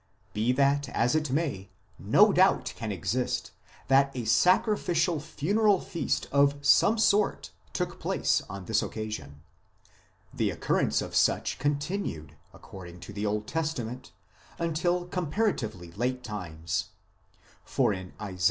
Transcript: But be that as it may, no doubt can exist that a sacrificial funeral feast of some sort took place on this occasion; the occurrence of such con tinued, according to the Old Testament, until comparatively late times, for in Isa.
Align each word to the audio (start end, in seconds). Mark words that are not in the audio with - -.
But 0.29 0.33
be 0.33 0.51
that 0.53 0.89
as 0.89 1.13
it 1.13 1.29
may, 1.29 1.69
no 1.99 2.33
doubt 2.33 2.73
can 2.75 2.91
exist 2.91 3.51
that 3.87 4.09
a 4.15 4.25
sacrificial 4.25 5.19
funeral 5.19 5.79
feast 5.79 6.27
of 6.31 6.55
some 6.65 6.97
sort 6.97 7.51
took 7.71 7.99
place 7.99 8.41
on 8.49 8.65
this 8.65 8.81
occasion; 8.81 9.43
the 10.33 10.49
occurrence 10.49 11.03
of 11.03 11.15
such 11.15 11.59
con 11.59 11.75
tinued, 11.75 12.31
according 12.51 12.99
to 13.01 13.13
the 13.13 13.27
Old 13.27 13.45
Testament, 13.45 14.11
until 14.57 15.05
comparatively 15.05 15.91
late 15.91 16.23
times, 16.23 16.85
for 17.63 17.93
in 17.93 18.13
Isa. 18.19 18.39